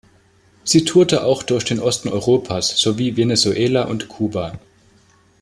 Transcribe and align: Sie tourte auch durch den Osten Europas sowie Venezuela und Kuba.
Sie 0.63 0.83
tourte 0.83 1.23
auch 1.23 1.43
durch 1.43 1.63
den 1.63 1.79
Osten 1.79 2.09
Europas 2.09 2.75
sowie 2.75 3.17
Venezuela 3.17 3.83
und 3.83 4.09
Kuba. 4.09 4.59